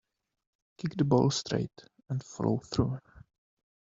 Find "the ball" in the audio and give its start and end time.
0.97-1.29